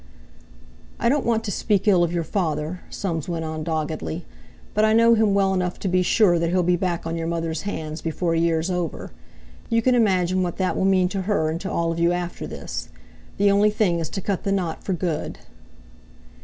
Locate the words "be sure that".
5.87-6.49